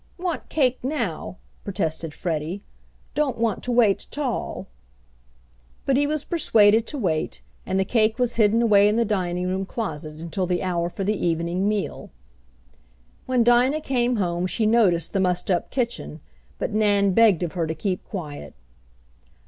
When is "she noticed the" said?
14.47-15.19